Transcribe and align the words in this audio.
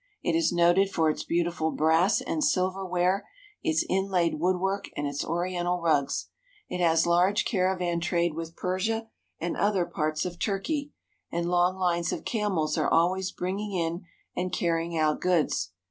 It 0.23 0.35
is 0.35 0.51
noted 0.51 0.89
for 0.89 1.11
its 1.11 1.23
beautiful 1.23 1.69
brass 1.69 2.21
and 2.21 2.43
silver 2.43 2.83
ware, 2.83 3.23
its 3.63 3.85
inlaid 3.87 4.39
woodwork, 4.39 4.85
and 4.97 5.05
its 5.05 5.23
oriental 5.23 5.79
rugs. 5.79 6.29
It 6.67 6.79
has 6.79 7.05
large 7.05 7.45
caravan 7.45 7.99
trade 7.99 8.33
with 8.33 8.55
Persia 8.55 9.09
and 9.39 9.55
other 9.55 9.85
parts 9.85 10.25
of 10.25 10.39
Turkey, 10.39 10.91
and 11.31 11.51
long 11.51 11.77
lines 11.77 12.11
of 12.11 12.25
camels 12.25 12.79
are 12.79 12.89
always 12.89 13.31
bringing 13.31 13.73
in 13.73 14.05
and 14.35 14.51
carry 14.51 14.85
ing 14.85 14.97
out 14.97 15.21
goods. 15.21 15.69